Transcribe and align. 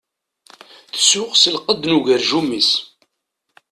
Tsuɣ 0.95 1.29
s 1.41 1.43
lqedd 1.55 1.83
n 1.87 1.95
ugerjum-is. 1.97 2.71